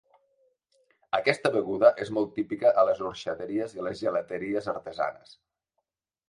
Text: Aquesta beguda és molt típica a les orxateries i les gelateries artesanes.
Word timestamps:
Aquesta 1.17 1.51
beguda 1.55 1.91
és 2.05 2.11
molt 2.17 2.31
típica 2.37 2.71
a 2.71 2.85
les 2.89 3.03
orxateries 3.11 3.77
i 3.81 3.85
les 3.89 4.01
gelateries 4.07 4.71
artesanes. 4.75 5.37